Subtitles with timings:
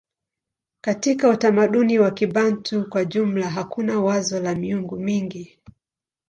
[0.81, 5.57] Katika utamaduni wa Kibantu kwa jumla hakuna wazo la miungu mingi.